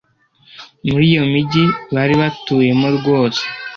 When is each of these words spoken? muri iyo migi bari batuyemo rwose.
muri 0.89 1.05
iyo 1.11 1.23
migi 1.33 1.63
bari 1.93 2.13
batuyemo 2.21 2.87
rwose. 2.97 3.43